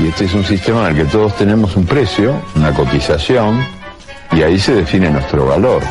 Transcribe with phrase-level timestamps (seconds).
[0.00, 3.64] Y este es un sistema en el que todos tenemos un precio, una cotización,
[4.32, 5.82] y ahí se define nuestro valor.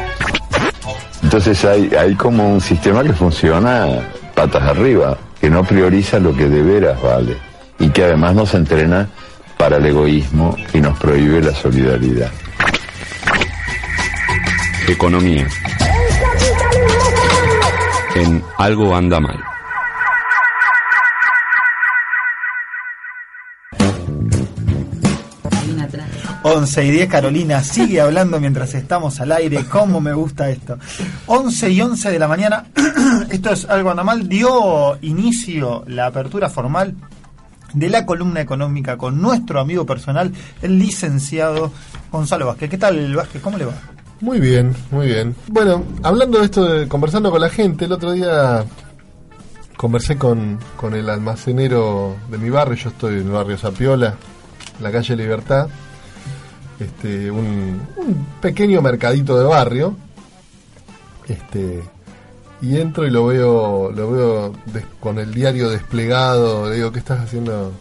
[1.23, 3.87] Entonces hay, hay como un sistema que funciona
[4.35, 7.37] patas arriba, que no prioriza lo que de veras vale,
[7.79, 9.07] y que además nos entrena
[9.57, 12.31] para el egoísmo y nos prohíbe la solidaridad.
[14.87, 15.47] Economía.
[18.15, 19.50] En Algo anda mal.
[26.53, 29.63] 11 y 10, Carolina sigue hablando mientras estamos al aire.
[29.69, 30.77] ¿Cómo me gusta esto?
[31.27, 32.65] 11 y 11 de la mañana,
[33.29, 36.93] esto es algo anormal, dio inicio la apertura formal
[37.73, 41.71] de la columna económica con nuestro amigo personal, el licenciado
[42.11, 42.69] Gonzalo Vázquez.
[42.69, 43.41] ¿Qué tal, Vázquez?
[43.41, 43.73] ¿Cómo le va?
[44.19, 45.33] Muy bien, muy bien.
[45.47, 48.65] Bueno, hablando de esto, de, conversando con la gente, el otro día
[49.77, 54.15] conversé con, con el almacenero de mi barrio, yo estoy en el barrio Zapiola,
[54.81, 55.69] la calle Libertad,
[56.81, 59.95] este, un, un pequeño mercadito de barrio,
[61.27, 61.81] este,
[62.61, 66.99] y entro y lo veo, lo veo des- con el diario desplegado, le digo, ¿qué
[66.99, 67.71] estás haciendo?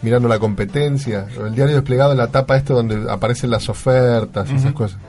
[0.00, 4.54] Mirando la competencia, el diario desplegado en la tapa esto donde aparecen las ofertas y
[4.54, 5.00] esas cosas.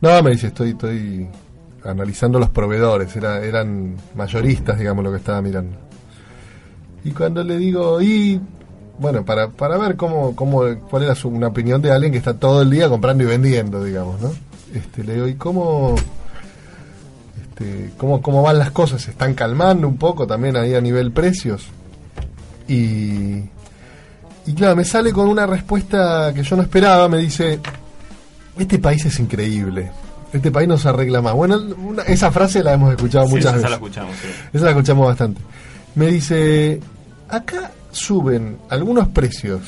[0.00, 1.28] No, me dice, estoy, estoy
[1.84, 5.76] analizando los proveedores, era, eran mayoristas, digamos, lo que estaba mirando.
[7.04, 8.40] Y cuando le digo, y
[9.02, 12.34] bueno, para, para ver cómo, cómo, cuál era su, una opinión de alguien que está
[12.34, 14.32] todo el día comprando y vendiendo, digamos, ¿no?
[14.74, 15.94] Este, le digo, ¿y cómo,
[17.40, 19.02] este, cómo, cómo van las cosas?
[19.02, 21.66] ¿Se están calmando un poco también ahí a nivel precios?
[22.68, 23.42] Y,
[24.46, 27.60] y claro, me sale con una respuesta que yo no esperaba, me dice,
[28.58, 29.90] este país es increíble.
[30.32, 31.34] Este país nos arregla más.
[31.34, 33.70] Bueno, una- esa frase la hemos escuchado Sí, muchas esa veces.
[33.70, 34.28] la escuchamos, sí.
[34.54, 35.40] Esa la escuchamos bastante.
[35.94, 36.80] Me dice,
[37.28, 39.60] acá suben algunos precios,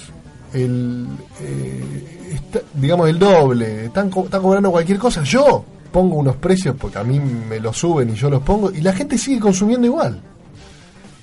[0.53, 1.07] el,
[1.41, 2.41] eh,
[2.75, 5.23] digamos el doble, están, están cobrando cualquier cosa.
[5.23, 8.81] Yo pongo unos precios porque a mí me los suben y yo los pongo y
[8.81, 10.21] la gente sigue consumiendo igual.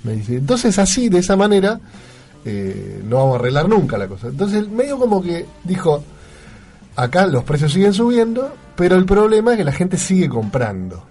[0.03, 1.79] Me dice, entonces así, de esa manera,
[2.45, 4.27] eh, no vamos a arreglar nunca la cosa.
[4.27, 6.03] Entonces medio como que dijo,
[6.95, 11.03] acá los precios siguen subiendo, pero el problema es que la gente sigue comprando.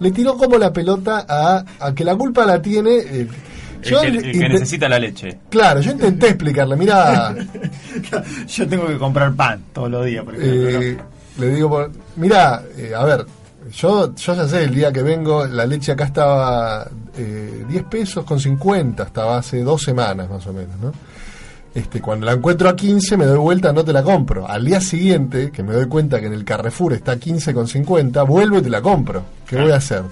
[0.00, 3.28] Le tiró como la pelota a, a que la culpa la tiene.
[3.82, 5.38] El que, el que inte- necesita la leche.
[5.50, 7.34] Claro, yo intenté explicarle, mira,
[8.48, 10.80] Yo tengo que comprar pan todos los días, por ejemplo.
[10.82, 10.98] eh,
[11.38, 13.24] le digo, mira, eh, a ver,
[13.72, 18.24] yo, yo ya sé, el día que vengo, la leche acá estaba eh, 10 pesos
[18.24, 20.92] con 50, estaba hace dos semanas más o menos, ¿no?
[21.74, 24.48] Este, cuando la encuentro a 15 me doy vuelta, no te la compro.
[24.48, 27.68] Al día siguiente, que me doy cuenta que en el Carrefour está a 15 con
[27.68, 29.22] 50, vuelvo y te la compro.
[29.46, 30.02] ¿Qué voy a hacer?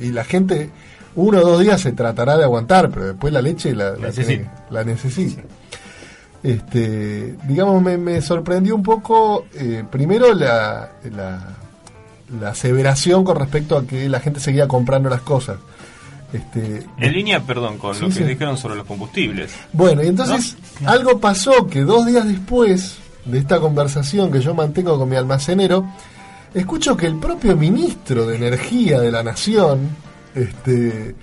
[0.00, 0.70] Y la gente,
[1.14, 4.26] uno o dos días se tratará de aguantar, pero después la leche la, la Necesita.
[4.26, 5.42] tiene que- la necesita.
[6.42, 11.40] Este, digamos, me, me sorprendió un poco, eh, primero la, la,
[12.40, 15.58] la aseveración con respecto a que la gente seguía comprando las cosas.
[16.32, 18.24] Este, En línea, perdón, con Sí, lo que sí.
[18.24, 19.52] dijeron sobre los combustibles.
[19.72, 20.56] bueno, y entonces
[20.86, 25.86] algo pasó que dos días después de esta conversación que yo mantengo con mi almacenero,
[26.54, 29.90] escucho que el propio ministro de Energía de la Nación,
[30.34, 31.14] este,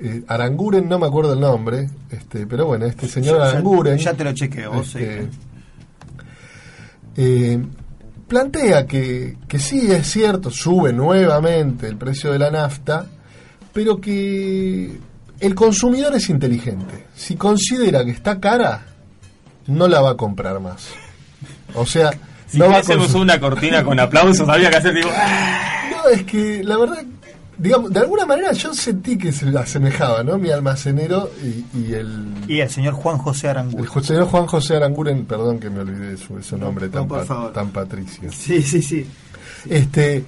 [0.00, 3.98] eh, Aranguren, no me acuerdo el nombre, este, pero bueno, este señor Ya- Aranguren.
[3.98, 5.28] ya te lo chequeo, vos este, sí.
[7.16, 7.62] eh,
[8.26, 13.06] plantea que, que sí es cierto, sube nuevamente el precio de la nafta,
[13.72, 14.98] pero que
[15.40, 17.06] el consumidor es inteligente.
[17.14, 18.82] Si considera que está cara,
[19.66, 20.88] no la va a comprar más.
[21.74, 22.10] O sea,
[22.46, 23.24] Si no va a hacemos consumir.
[23.24, 25.08] una cortina con aplausos, había que hacer tipo.
[25.90, 27.02] No, es que la verdad,
[27.58, 30.38] digamos, de alguna manera yo sentí que se asemejaba, ¿no?
[30.38, 33.90] Mi almacenero y, y el, Y el señor Juan José Aranguren.
[33.94, 37.08] el señor Juan José Aranguren, perdón que me olvidé de su, ese nombre no, tan,
[37.08, 37.24] pa-
[37.72, 38.30] patricio.
[38.32, 39.06] Sí, sí, sí.
[39.68, 40.24] Este,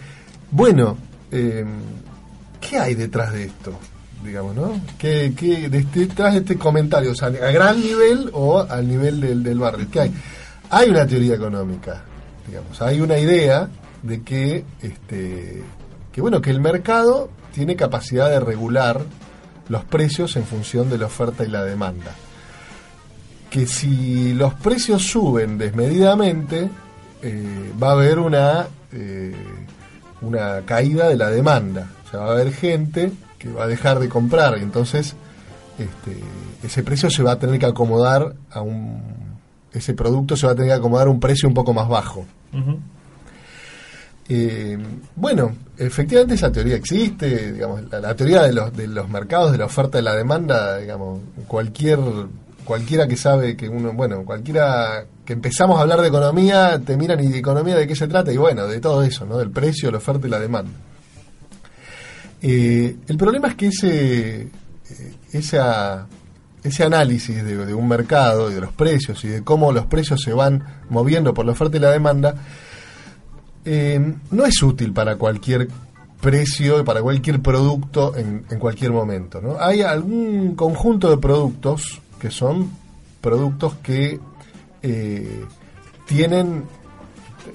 [0.50, 0.96] bueno,
[1.30, 1.64] eh,
[2.60, 3.78] ¿qué hay detrás de esto?
[4.24, 4.78] Digamos, ¿no?
[4.98, 7.12] ¿Qué, qué de detrás de este comentario?
[7.12, 9.86] O sea, a gran nivel o al nivel del, del barrio.
[9.90, 10.12] ¿Qué hay?
[10.68, 12.02] Hay una teoría económica,
[12.46, 13.68] digamos, hay una idea
[14.02, 15.62] de que, este,
[16.12, 19.00] que bueno, que el mercado tiene capacidad de regular
[19.68, 22.14] los precios en función de la oferta y la demanda.
[23.50, 26.68] Que si los precios suben desmedidamente,
[27.22, 29.34] eh, va a haber una, eh,
[30.22, 31.88] una caída de la demanda.
[32.06, 35.14] O sea, va a haber gente que va a dejar de comprar y entonces
[35.78, 36.20] este,
[36.62, 39.20] ese precio se va a tener que acomodar a un...
[39.72, 42.26] Ese producto se va a tener que acomodar a un precio un poco más bajo.
[44.32, 44.78] Eh,
[45.16, 49.64] bueno, efectivamente esa teoría existe, digamos, la, teoría de los, de los mercados, de la
[49.64, 51.98] oferta y la demanda, digamos, cualquier
[52.64, 57.18] cualquiera que sabe que uno, bueno, cualquiera que empezamos a hablar de economía, te miran
[57.18, 59.36] y de economía de qué se trata, y bueno, de todo eso, ¿no?
[59.36, 60.70] Del precio, la oferta y la demanda.
[62.40, 64.48] Eh, el problema es que ese, eh,
[65.32, 70.22] ese análisis de, de un mercado y de los precios y de cómo los precios
[70.22, 72.36] se van moviendo por la oferta y la demanda,
[73.64, 75.68] eh, no es útil para cualquier
[76.20, 79.40] precio, para cualquier producto en, en cualquier momento.
[79.40, 79.56] ¿no?
[79.58, 82.70] Hay algún conjunto de productos que son
[83.20, 84.20] productos que
[84.82, 85.44] eh,
[86.06, 86.64] tienen,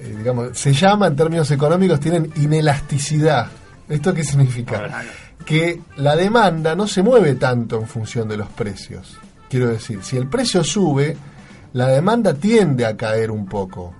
[0.00, 3.48] eh, digamos, se llama en términos económicos, tienen inelasticidad.
[3.88, 5.04] ¿Esto qué significa?
[5.44, 9.16] Que la demanda no se mueve tanto en función de los precios.
[9.48, 11.16] Quiero decir, si el precio sube,
[11.72, 13.94] la demanda tiende a caer un poco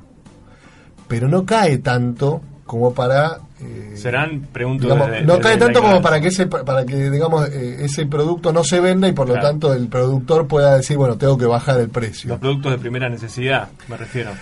[1.08, 6.20] pero no cae tanto como para eh, Serán, digamos, desde- no cae tanto como para
[6.20, 9.72] que ese para que digamos eh, ese producto no se venda y por lo tanto
[9.72, 13.68] el productor pueda decir bueno tengo que bajar el precio Los productos de primera necesidad,
[13.88, 14.32] me refiero.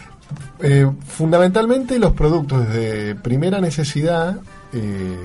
[0.61, 4.37] Eh, fundamentalmente los productos de primera necesidad
[4.73, 5.17] eh,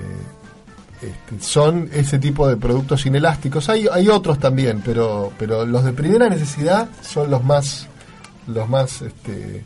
[1.02, 3.70] este, son ese tipo de productos inelásticos.
[3.70, 7.88] Hay, hay otros también, pero, pero los de primera necesidad son los más
[8.48, 9.64] los más este,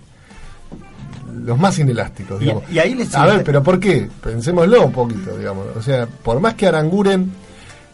[1.44, 2.64] los más inelásticos, Y- digamos.
[2.72, 4.10] y ahí les- A ver, pero ¿por qué?
[4.24, 5.68] Pensémoslo un poquito, digamos.
[5.76, 7.32] O sea, por más que Aranguren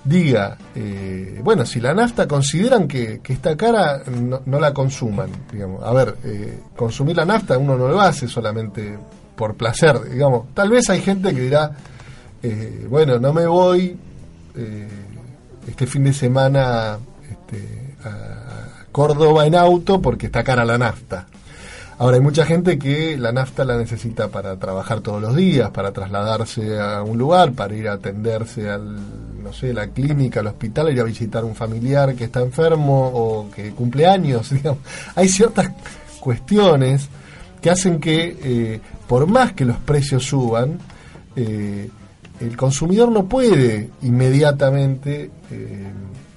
[0.04, 5.30] diga, eh, bueno, si la nafta consideran que, que está cara, no, no la consuman,
[5.52, 5.84] digamos.
[5.84, 8.98] A ver, eh, consumir la nafta uno no lo hace solamente
[9.36, 10.54] por placer, digamos.
[10.54, 11.72] Tal vez hay gente que dirá,
[12.42, 13.98] eh, bueno, no me voy
[14.56, 14.88] eh,
[15.68, 16.98] este fin de semana
[17.30, 21.28] este, a Córdoba en auto porque está cara la nafta.
[22.00, 25.92] Ahora, hay mucha gente que la nafta la necesita para trabajar todos los días, para
[25.92, 30.94] trasladarse a un lugar, para ir a atenderse al, no sé, la clínica, al hospital,
[30.94, 34.50] ir a visitar un familiar que está enfermo o que cumple años.
[34.54, 34.80] Digamos.
[35.14, 35.72] Hay ciertas
[36.22, 37.10] cuestiones
[37.62, 40.80] que hacen que, eh, por más que los precios suban,
[41.36, 41.90] eh,
[42.40, 45.92] el consumidor no puede inmediatamente eh,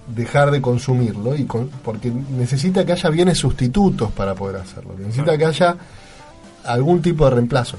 [0.07, 4.95] dejar de consumirlo y con- porque necesita que haya bienes sustitutos para poder hacerlo.
[4.99, 5.77] Necesita que haya
[6.65, 7.77] algún tipo de reemplazo.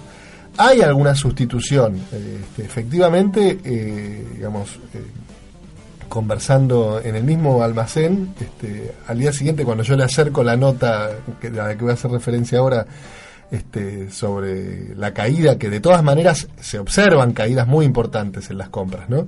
[0.58, 5.02] Hay alguna sustitución este, efectivamente eh, digamos eh,
[6.10, 11.10] conversando en el mismo almacén este, al día siguiente cuando yo le acerco la nota
[11.42, 12.86] que, a la que voy a hacer referencia ahora
[13.50, 18.70] este, sobre la caída, que de todas maneras se observan caídas muy importantes en las
[18.70, 19.28] compras, ¿no?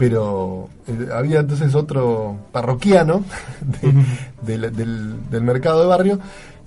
[0.00, 3.22] Pero eh, había entonces otro parroquiano
[3.82, 6.18] de- del, del- del mercado de barrio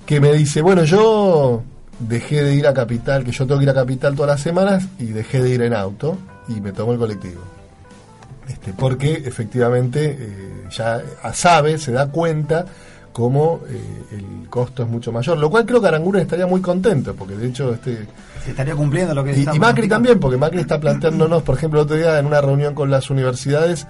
[0.06, 1.64] que me dice, bueno, yo
[1.98, 4.86] dejé de ir a Capital, que yo tengo que ir a Capital todas las semanas,
[5.00, 6.16] y dejé de ir en auto
[6.48, 7.42] y me tomo el colectivo.
[8.48, 11.02] Este, porque efectivamente eh, ya
[11.34, 12.66] sabe, se da cuenta
[13.14, 13.82] cómo eh,
[14.12, 17.48] el costo es mucho mayor, lo cual creo que Aranguren estaría muy contento, porque de
[17.48, 18.06] hecho este
[18.44, 21.80] Se estaría cumpliendo lo que y, y Macri también, porque Macri está planteándonos, por ejemplo,
[21.80, 23.88] el otro día en una reunión con las universidades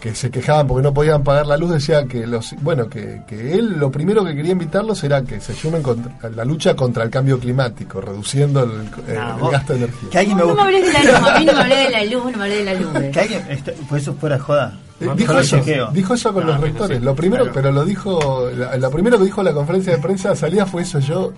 [0.00, 3.54] que se quejaban porque no podían pagar la luz, decía que los bueno que, que
[3.54, 7.08] él lo primero que quería invitarlos era que se sumen contra la lucha contra el
[7.10, 8.70] cambio climático, reduciendo el,
[9.08, 10.10] el- No, el vos- gasto de energía.
[10.10, 11.76] Que alguien me No, no me hables de la luz, a mí no me hablé
[11.76, 12.90] de la luz, no me hablé de la luz.
[13.12, 13.42] Que alguien.
[13.88, 14.78] pues eso fuera joda.
[15.00, 15.60] Eh, Dijo eso,
[15.92, 16.98] dijo eso con No, los rectores.
[16.98, 17.54] sí, lo primero, claro.
[17.54, 20.66] pero lo dijo, la- lo primero que dijo en la conferencia de prensa de salida
[20.66, 20.98] fue eso.
[21.00, 21.32] Yo,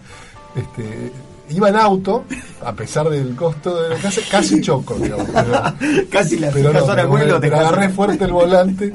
[0.56, 1.12] este,
[1.50, 2.24] iba en auto,
[2.64, 5.26] a pesar del costo de casi, casi choco, digamos.
[5.32, 8.92] Pero, Casi la pero no, pero, vuelo, me- te agarré fuerte el volante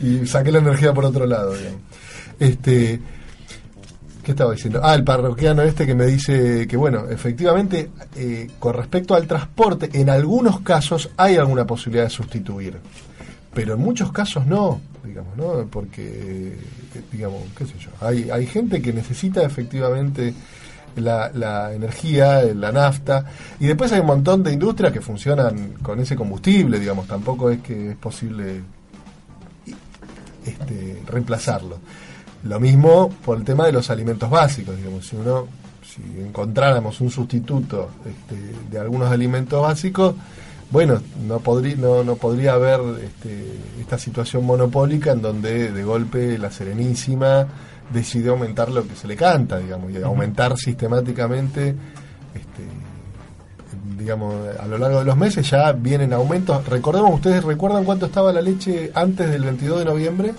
[0.00, 1.80] y saqué la energía por otro lado, digamos.
[2.38, 3.00] Este,
[4.22, 4.80] ¿Qué estaba diciendo?
[4.82, 9.88] Ah, el parroquiano este que me dice que, bueno, efectivamente, eh, con respecto al transporte,
[9.92, 12.76] en algunos casos hay alguna posibilidad de sustituir,
[13.54, 15.64] pero en muchos casos no, digamos, ¿no?
[15.70, 20.34] Porque, eh, digamos, qué sé yo, hay, hay gente que necesita efectivamente
[20.96, 23.24] la, la energía, la nafta,
[23.60, 27.60] y después hay un montón de industrias que funcionan con ese combustible, digamos, tampoco es
[27.60, 28.62] que es posible
[30.44, 31.78] este, reemplazarlo.
[32.44, 35.46] Lo mismo por el tema de los alimentos básicos, digamos, si uno,
[35.82, 38.36] si encontráramos un sustituto este,
[38.70, 40.14] de algunos alimentos básicos,
[40.70, 46.38] bueno, no podría, no, no podría haber este, esta situación monopólica en donde de golpe
[46.38, 47.46] la Serenísima
[47.92, 51.68] decidió aumentar lo que se le canta, digamos, y aumentar sistemáticamente,
[52.34, 52.62] este,
[53.98, 56.66] digamos, a lo largo de los meses ya vienen aumentos.
[56.66, 60.34] Recordemos, ¿ustedes recuerdan cuánto estaba la leche antes del 22 de noviembre?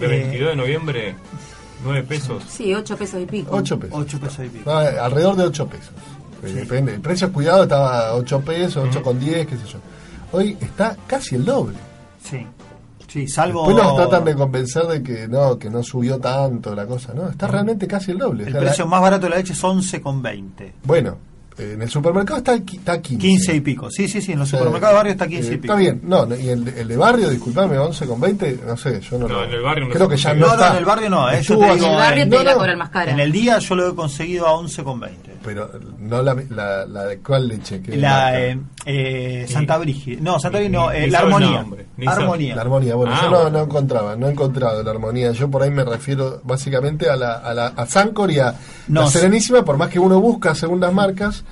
[0.00, 1.14] El 22 de noviembre,
[1.84, 2.44] 9 pesos.
[2.48, 3.54] Sí, 8 pesos y pico.
[3.54, 3.98] 8 pesos.
[3.98, 4.70] 8 pesos y pico.
[4.70, 5.92] No, eh, alrededor de 8 pesos.
[6.44, 6.94] Eh, Depende.
[6.94, 9.78] El precio cuidado estaba 8 pesos, 8 con 10, qué sé yo.
[10.32, 11.76] Hoy está casi el doble.
[12.22, 12.46] Sí.
[13.08, 13.66] Sí, salvo.
[13.66, 17.28] Después nos tratan de convencer de que no, que no subió tanto la cosa, ¿no?
[17.28, 18.44] Está realmente casi el doble.
[18.44, 20.72] O El sea, precio la- más barato de la leche es 11,20.
[20.84, 21.16] Bueno,
[21.58, 23.20] eh, en el supermercado está, está 15.
[23.26, 23.90] 15 y pico.
[23.90, 24.32] Sí, sí, sí.
[24.32, 25.72] En los O sea, supermercados de barrio está 15 eh, y pico.
[25.72, 28.76] Está bien, no, no, y el, de- el de barrio, disculpame, 11 con 20, no
[28.76, 30.52] sé, yo no, No, lo- en el barrio no Creo que ya no, No, no,
[30.54, 30.70] está.
[30.72, 32.52] en el barrio no, eh, yo te En digo, así- el barrio no, te la
[32.52, 33.12] no, cobran más cara.
[33.12, 35.35] En el día yo lo he conseguido a 11,20.
[35.46, 37.80] Pero no la, la, la de cuál leche.
[37.80, 38.40] ¿Qué La marca?
[38.40, 40.18] eh, eh, Santa Brígida.
[40.20, 41.60] No, Santa Brígida no, ni- eh, ni la armonía.
[41.62, 41.86] nombre.
[42.06, 42.54] Armonía.
[42.56, 45.30] La armonía, bueno, Ah, yo no, no encontraba, no he encontrado la armonía.
[45.32, 48.54] Yo por ahí me refiero básicamente a la, a la a Sancor y a
[48.88, 49.06] No, la.
[49.08, 51.44] Serenísima, por más que uno busca segundas marcas,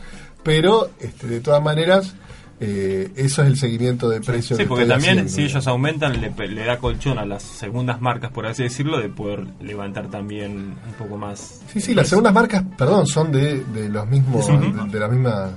[0.43, 2.15] pero este, de todas maneras,
[2.61, 4.57] eh, eso es el seguimiento de precios.
[4.57, 5.33] Sí, que porque también haciendo.
[5.33, 9.09] si ellos aumentan le, le da colchón a las segundas marcas, por así decirlo, de
[9.09, 11.61] poder levantar también un poco más.
[11.73, 14.47] Sí, sí, las segundas marcas, perdón, son de, de los mismos,
[14.91, 15.51] de las mismas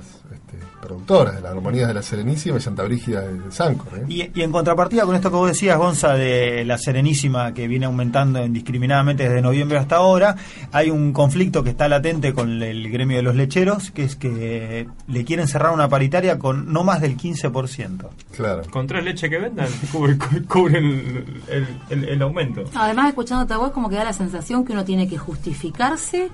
[0.88, 3.98] productoras, de las armonías de la Serenísima y Santa Brígida de, Sancor.
[3.98, 4.04] ¿eh?
[4.08, 7.86] Y, y en contrapartida con esto que vos decías, Gonza, de la Serenísima que viene
[7.86, 10.34] aumentando indiscriminadamente desde noviembre hasta ahora,
[10.72, 14.88] hay un conflicto que está latente con el gremio de los lecheros, que es que
[15.06, 18.08] le quieren cerrar una paritaria con no más del 15%.
[18.36, 18.62] Claro.
[18.70, 22.64] Con tres leches que vendan, cubre- cu- cubren el, el- el- el aumento.
[22.74, 26.30] Además, escuchándote a vos, como que da la sensación que uno tiene que justificarse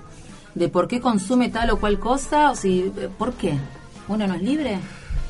[0.54, 3.54] de por qué consume tal o cual cosa, o si, eh, ¿por qué?
[4.08, 4.78] ¿Uno no es libre?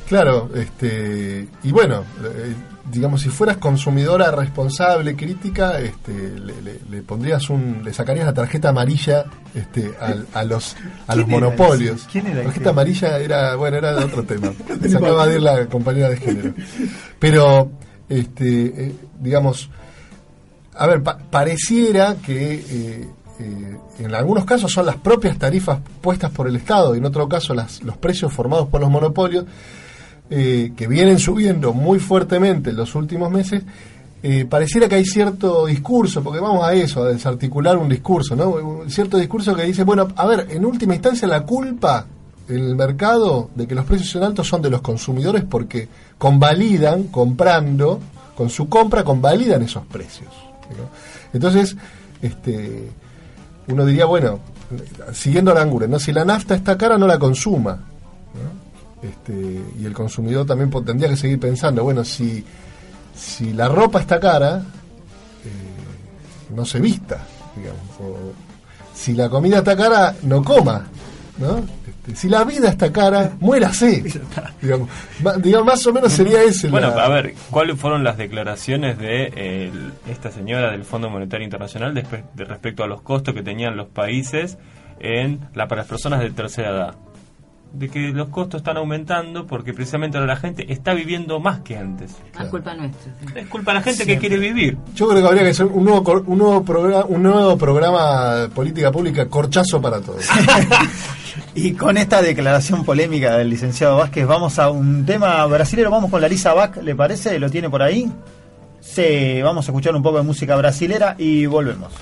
[0.09, 2.54] Claro, este, y bueno, eh,
[2.93, 8.35] digamos, si fueras consumidora responsable, crítica, este, le, le- le pondrías un, le sacarías la
[8.35, 10.76] tarjeta amarilla este, a los,
[11.07, 12.00] a los ¿Quién era monopolios.
[12.02, 12.11] ese?
[12.12, 12.49] ¿Quién era La ese?
[12.50, 14.52] tarjeta amarilla era, bueno, era de otro tema.
[14.87, 16.54] Se acaba de ir la compañera de género.
[17.19, 17.71] Pero,
[18.11, 19.71] este, eh, digamos,
[20.75, 23.09] a ver, pa- pareciera que eh,
[23.41, 27.29] eh, en algunos casos son las propias tarifas puestas por el Estado y en otro
[27.29, 29.45] caso los precios formados por los monopolios
[30.31, 33.62] eh, que vienen subiendo muy fuertemente en los últimos meses.
[34.23, 38.50] eh, pareciera que hay cierto discurso, porque vamos a eso, a desarticular un discurso, ¿no?
[38.50, 42.07] Un cierto discurso que dice, bueno, a ver, en última instancia la culpa
[42.49, 45.88] en el mercado de que los precios son altos son de los consumidores porque
[46.19, 48.00] convalidan, comprando,
[48.35, 50.33] con su compra convalidan esos precios.
[51.33, 51.76] Entonces,
[52.23, 52.91] este,
[53.68, 54.40] uno diría, bueno,
[55.12, 55.99] siguiendo a Aranguren, ¿no?
[55.99, 57.78] si la nafta está cara, no la consuma.
[59.02, 62.42] Este, y el consumidor también tendría que seguir pensando, bueno, si,
[63.14, 64.62] si la ropa está cara,
[65.44, 67.18] eh, no se vista,
[67.54, 67.83] digamos.
[68.00, 68.33] O,
[68.94, 70.87] si la comida está cara, no coma.
[71.38, 71.64] ¿no?
[72.07, 74.03] Este, si la vida está cara, muérase.
[74.61, 74.89] digamos,
[75.41, 76.69] digamos, más o menos sería ese.
[76.69, 81.09] Bueno, la- a ver, ¿cuáles fueron las declaraciones de eh, el- esta señora del Fondo
[81.09, 84.59] Monetario Internacional de respecto a los costos que tenían los países
[85.01, 86.95] en la para las personas de tercera edad?
[87.73, 91.77] De que los costos están aumentando porque precisamente ahora la gente está viviendo más que
[91.77, 92.13] antes.
[92.41, 93.13] Es culpa nuestra.
[93.21, 93.27] sí.
[93.35, 94.79] Es culpa de la gente que quiere vivir.
[94.95, 98.49] Yo creo que habría que hacer un nuevo, un nuevo, programa, un nuevo programa de
[98.51, 100.25] política pública, corchazo para todos.
[101.57, 105.91] Y con esta declaración polémica del licenciado Vázquez, vamos a un tema brasilero.
[105.91, 107.39] Vamos con Larisa Bach, ¿le parece?
[107.39, 108.11] ¿Lo tiene por ahí?
[108.81, 111.93] Sí, vamos a escuchar un poco de música brasilera y volvemos.